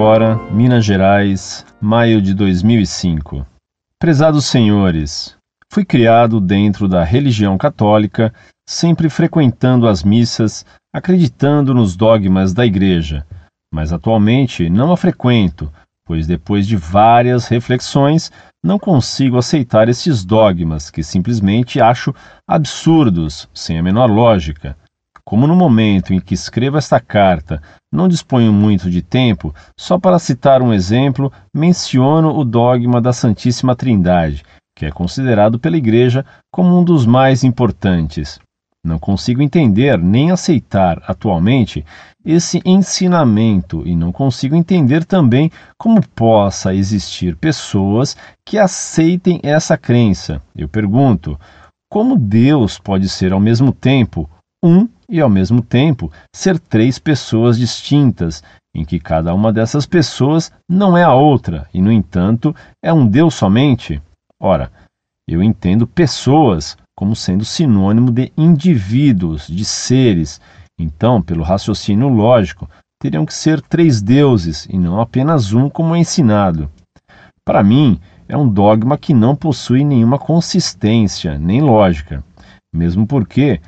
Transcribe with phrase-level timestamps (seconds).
[0.00, 3.44] Fora, Minas Gerais, maio de 2005.
[3.98, 5.34] Prezados senhores,
[5.72, 8.32] fui criado dentro da religião católica,
[8.64, 10.64] sempre frequentando as missas,
[10.94, 13.26] acreditando nos dogmas da Igreja,
[13.74, 15.68] mas atualmente não a frequento,
[16.06, 18.30] pois depois de várias reflexões
[18.64, 22.14] não consigo aceitar esses dogmas que simplesmente acho
[22.46, 24.76] absurdos, sem a menor lógica.
[25.28, 27.60] Como no momento em que escrevo esta carta
[27.92, 33.76] não disponho muito de tempo, só para citar um exemplo, menciono o dogma da Santíssima
[33.76, 34.42] Trindade,
[34.74, 38.40] que é considerado pela Igreja como um dos mais importantes.
[38.82, 41.84] Não consigo entender nem aceitar atualmente
[42.24, 50.40] esse ensinamento e não consigo entender também como possa existir pessoas que aceitem essa crença.
[50.56, 51.38] Eu pergunto:
[51.92, 54.26] como Deus pode ser ao mesmo tempo
[54.64, 58.42] um e, ao mesmo tempo, ser três pessoas distintas,
[58.74, 63.06] em que cada uma dessas pessoas não é a outra e, no entanto, é um
[63.06, 64.00] Deus somente?
[64.40, 64.70] Ora,
[65.28, 70.40] eu entendo pessoas como sendo sinônimo de indivíduos, de seres.
[70.78, 72.68] Então, pelo raciocínio lógico,
[73.00, 76.68] teriam que ser três deuses e não apenas um, como é ensinado.
[77.44, 82.22] Para mim, é um dogma que não possui nenhuma consistência nem lógica,
[82.74, 83.60] mesmo porque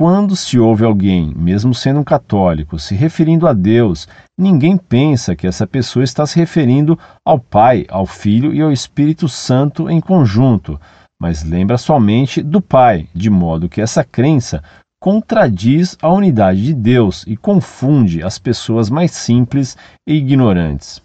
[0.00, 5.46] quando se ouve alguém, mesmo sendo um católico, se referindo a Deus, ninguém pensa que
[5.46, 10.80] essa pessoa está se referindo ao Pai, ao Filho e ao Espírito Santo em conjunto,
[11.20, 14.64] mas lembra somente do Pai, de modo que essa crença
[14.98, 19.76] contradiz a unidade de Deus e confunde as pessoas mais simples
[20.08, 21.02] e ignorantes.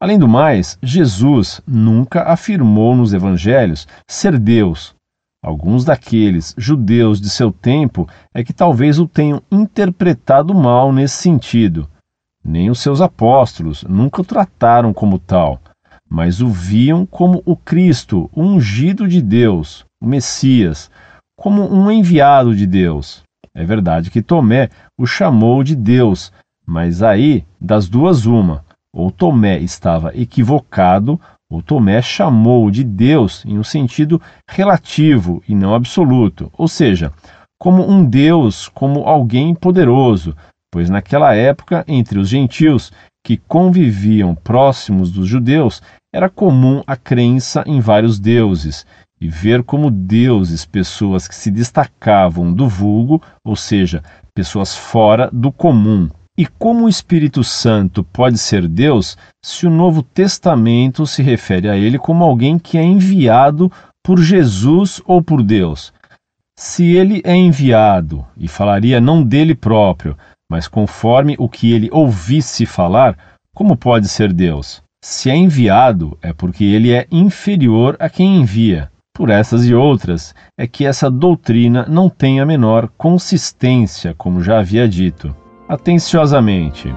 [0.00, 4.94] Além do mais, Jesus nunca afirmou nos evangelhos ser Deus,
[5.42, 11.88] Alguns daqueles judeus de seu tempo é que talvez o tenham interpretado mal nesse sentido.
[12.44, 15.60] Nem os seus apóstolos nunca o trataram como tal,
[16.08, 20.90] mas o viam como o Cristo, o ungido de Deus, o Messias,
[21.36, 23.22] como um enviado de Deus.
[23.54, 26.32] É verdade que Tomé o chamou de Deus,
[26.66, 31.20] mas aí, das duas, uma: ou Tomé estava equivocado,
[31.50, 37.10] o Tomé chamou de Deus em um sentido relativo e não absoluto, ou seja,
[37.58, 40.36] como um Deus, como alguém poderoso,
[40.70, 42.92] pois naquela época, entre os gentios
[43.24, 45.82] que conviviam próximos dos judeus,
[46.12, 48.86] era comum a crença em vários deuses
[49.20, 54.02] e ver como deuses pessoas que se destacavam do vulgo, ou seja,
[54.34, 56.08] pessoas fora do comum.
[56.38, 61.76] E como o Espírito Santo pode ser Deus se o Novo Testamento se refere a
[61.76, 63.72] ele como alguém que é enviado
[64.04, 65.92] por Jesus ou por Deus?
[66.56, 70.16] Se ele é enviado e falaria não dele próprio,
[70.48, 73.18] mas conforme o que ele ouvisse falar,
[73.52, 74.80] como pode ser Deus?
[75.04, 78.92] Se é enviado, é porque ele é inferior a quem envia.
[79.12, 84.60] Por essas e outras, é que essa doutrina não tem a menor consistência, como já
[84.60, 85.34] havia dito
[85.68, 86.92] atenciosamente.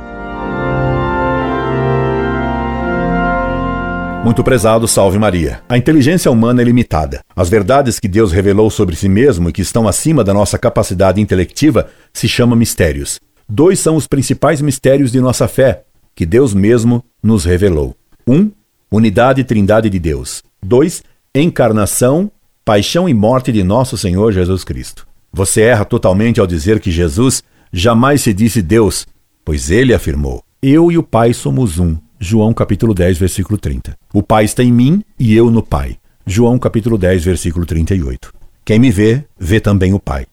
[4.24, 5.62] Muito prezado, salve Maria.
[5.68, 7.22] A inteligência humana é limitada.
[7.36, 11.20] As verdades que Deus revelou sobre si mesmo e que estão acima da nossa capacidade
[11.20, 13.20] intelectiva se chamam mistérios.
[13.50, 15.84] Dois são os principais mistérios de nossa fé,
[16.16, 17.96] que Deus mesmo nos revelou.
[18.28, 18.52] Um,
[18.92, 20.44] unidade e trindade de Deus.
[20.62, 21.02] Dois,
[21.34, 22.32] encarnação,
[22.64, 25.08] paixão e morte de nosso Senhor Jesus Cristo.
[25.34, 27.44] Você erra totalmente ao dizer que Jesus
[27.74, 29.08] Jamais se disse Deus,
[29.46, 31.96] pois ele afirmou: Eu e o Pai somos um.
[32.20, 33.98] João capítulo 10, versículo 30.
[34.14, 35.98] O Pai está em mim e eu no Pai.
[36.26, 38.34] João capítulo 10, versículo 38.
[38.66, 40.26] Quem me vê, vê também o Pai.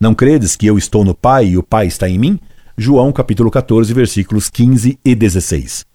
[0.00, 2.38] Não credes que eu estou no Pai e o Pai está em mim?
[2.76, 5.86] João capítulo 14, versículos 15 e 16.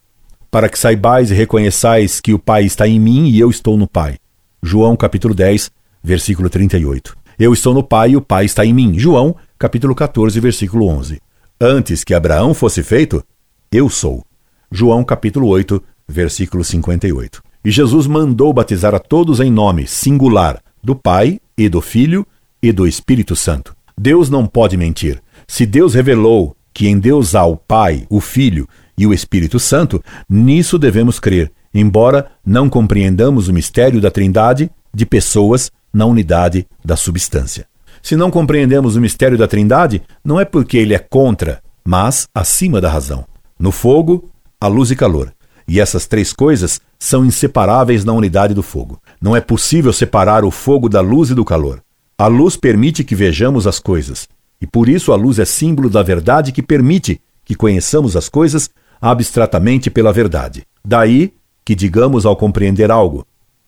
[0.50, 3.88] Para que saibais e reconheçais que o Pai está em mim e eu estou no
[3.88, 4.16] Pai.
[4.64, 5.70] João capítulo 10,
[6.02, 7.16] versículo 38.
[7.38, 8.98] Eu estou no Pai e o Pai está em mim.
[8.98, 11.20] João capítulo 14, versículo 11.
[11.60, 13.24] Antes que Abraão fosse feito,
[13.72, 14.24] eu sou.
[14.72, 17.42] João capítulo 8, versículo 58.
[17.66, 22.26] E Jesus mandou batizar a todos em nome singular do Pai e do Filho
[22.62, 23.76] e do Espírito Santo.
[23.98, 25.22] Deus não pode mentir.
[25.48, 30.04] Se Deus revelou que em Deus há o Pai, o Filho e o Espírito Santo,
[30.30, 36.96] nisso devemos crer, embora não compreendamos o mistério da Trindade de pessoas na unidade da
[36.96, 37.68] substância.
[38.02, 42.80] Se não compreendemos o mistério da Trindade, não é porque ele é contra, mas acima
[42.82, 43.26] da razão.
[43.60, 44.30] No fogo,
[44.60, 45.34] a luz e calor.
[45.68, 49.02] E essas três coisas são inseparáveis na unidade do fogo.
[49.22, 51.82] Não é possível separar o fogo da luz e do calor.
[52.18, 54.28] A luz permite que vejamos as coisas,
[54.60, 58.70] e por isso a luz é símbolo da verdade que permite que conheçamos as coisas
[59.00, 60.64] abstratamente pela verdade.
[60.84, 61.34] Daí
[61.64, 63.28] que digamos ao compreender algo: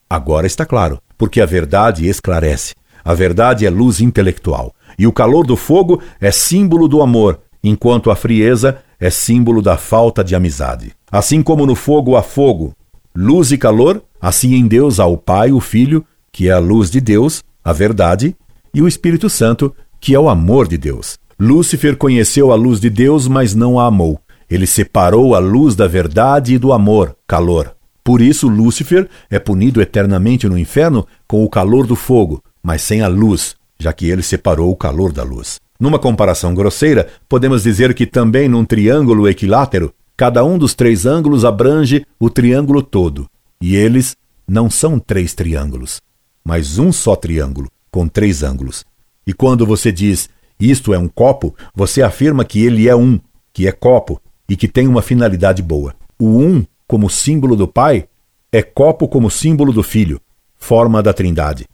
[0.09, 2.73] agora está claro, porque a verdade esclarece.
[3.03, 8.11] A verdade é luz intelectual, e o calor do fogo é símbolo do amor, enquanto
[8.11, 10.91] a frieza é símbolo da falta de amizade.
[11.11, 12.73] Assim como no fogo há fogo,
[13.15, 16.91] luz e calor, assim em Deus há o Pai, o Filho, que é a luz
[16.91, 18.35] de Deus, a verdade,
[18.73, 21.17] e o Espírito Santo, que é o amor de Deus.
[21.39, 24.19] Lúcifer conheceu a luz de Deus, mas não a amou.
[24.49, 27.75] Ele separou a luz da verdade e do amor, calor.
[28.03, 33.01] Por isso, Lúcifer é punido eternamente no inferno com o calor do fogo, mas sem
[33.01, 35.59] a luz, já que ele separou o calor da luz.
[35.79, 41.43] Numa comparação grosseira, podemos dizer que também num triângulo equilátero, cada um dos três ângulos
[41.43, 43.27] abrange o triângulo todo,
[43.59, 44.15] e eles
[44.47, 45.99] não são três triângulos,
[46.45, 48.85] mas um só triângulo, com três ângulos.
[49.25, 50.29] E quando você diz
[50.59, 53.19] isto é um copo, você afirma que ele é um,
[53.51, 55.95] que é copo e que tem uma finalidade boa.
[56.19, 58.07] O um, como símbolo do Pai,
[58.51, 60.21] é copo como símbolo do Filho,
[60.55, 61.65] forma da Trindade,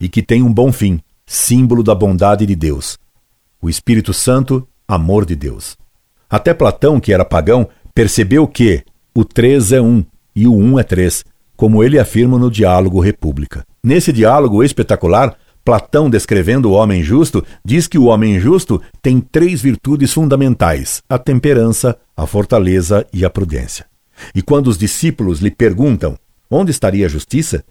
[0.00, 2.98] e que tem um bom fim, símbolo da bondade de Deus
[3.62, 5.76] o Espírito Santo, amor de Deus.
[6.28, 8.82] Até Platão, que era pagão, percebeu que
[9.14, 10.04] o três é um
[10.34, 11.24] e o um é três,
[11.56, 13.64] como ele afirma no diálogo República.
[13.82, 19.60] Nesse diálogo espetacular, Platão, descrevendo o homem justo, diz que o homem justo tem três
[19.60, 23.84] virtudes fundamentais: a temperança, a fortaleza e a prudência.
[24.34, 26.16] E quando os discípulos lhe perguntam
[26.50, 27.62] onde estaria a justiça,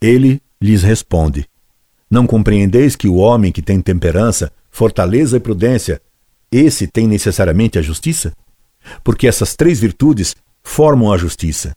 [0.00, 1.44] ele lhes responde:
[2.14, 6.00] Não compreendeis que o homem que tem temperança fortaleza e prudência,
[6.48, 8.32] esse tem necessariamente a justiça?
[9.02, 11.74] Porque essas três virtudes formam a justiça.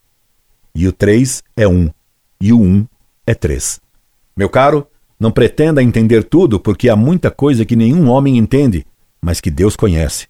[0.72, 1.90] E o três é um,
[2.40, 2.86] e o um
[3.26, 3.80] é três.
[4.36, 4.86] Meu caro,
[5.18, 8.86] não pretenda entender tudo, porque há muita coisa que nenhum homem entende,
[9.20, 10.28] mas que Deus conhece.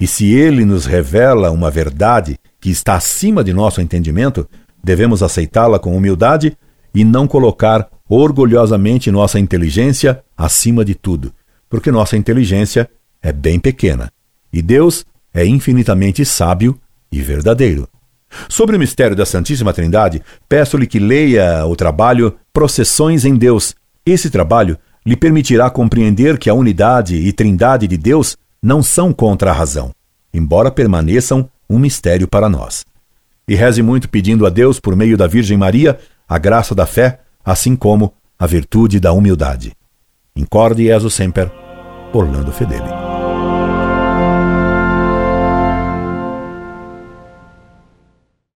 [0.00, 4.48] E se ele nos revela uma verdade que está acima de nosso entendimento,
[4.84, 6.56] devemos aceitá-la com humildade
[6.94, 11.32] e não colocar orgulhosamente nossa inteligência acima de tudo,
[11.68, 12.88] porque nossa inteligência
[13.22, 14.10] é bem pequena
[14.52, 16.78] e Deus é infinitamente sábio
[17.12, 17.88] e verdadeiro.
[18.48, 23.74] Sobre o mistério da Santíssima Trindade, peço-lhe que leia o trabalho Processões em Deus.
[24.04, 24.76] Esse trabalho
[25.06, 29.92] lhe permitirá compreender que a unidade e trindade de Deus não são contra a razão,
[30.34, 32.84] embora permaneçam um mistério para nós.
[33.46, 37.20] E reze muito pedindo a Deus, por meio da Virgem Maria, a graça da fé,
[37.44, 39.72] assim como a virtude da humildade.
[40.36, 41.50] Incorde Jesus Semper,
[42.12, 43.07] Orlando Fedeli.